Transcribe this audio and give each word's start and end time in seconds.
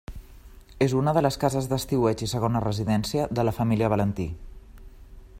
És 0.85 0.95
una 0.99 1.11
de 1.17 1.21
les 1.25 1.35
cases 1.43 1.67
d'estiueig 1.73 2.23
i 2.27 2.29
segona 2.31 2.61
residència 2.65 3.27
de 3.41 3.45
la 3.49 3.53
família 3.61 3.91
Valentí. 3.97 4.27